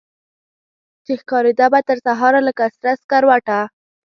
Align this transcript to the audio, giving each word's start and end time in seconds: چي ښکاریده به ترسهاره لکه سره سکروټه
چي 1.05 1.13
ښکاریده 1.21 1.65
به 1.73 1.79
ترسهاره 1.89 2.41
لکه 2.47 2.63
سره 2.77 2.93
سکروټه 3.01 3.59